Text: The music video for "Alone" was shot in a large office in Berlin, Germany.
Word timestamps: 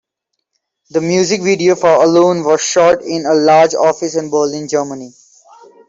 The 0.89 0.99
music 0.99 1.43
video 1.43 1.75
for 1.75 2.03
"Alone" 2.03 2.43
was 2.43 2.59
shot 2.59 3.03
in 3.03 3.27
a 3.27 3.35
large 3.35 3.75
office 3.75 4.15
in 4.15 4.31
Berlin, 4.31 4.67
Germany. 4.67 5.13